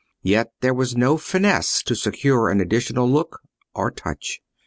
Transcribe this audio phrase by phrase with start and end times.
[0.23, 3.39] Yet there was no finesse to secure an additional look
[3.75, 4.41] or touch.